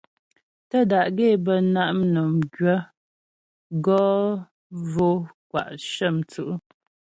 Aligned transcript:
Tə́ 0.69 0.83
da'gaə́ 0.91 1.29
é 1.35 1.41
bə 1.45 1.53
na' 1.73 1.95
mnɔm 1.99 2.33
gwyə̌ 2.53 2.75
gɔ 3.83 4.01
mvo'o 4.79 5.17
kwa' 5.49 5.67
cə̀mwtsǔ'. 5.91 6.47